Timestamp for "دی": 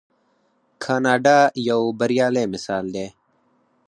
2.95-3.07